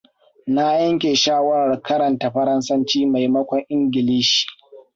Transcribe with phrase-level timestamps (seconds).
[0.55, 4.45] Na yanke shawarar karantar faransanci maimakon ingilishi.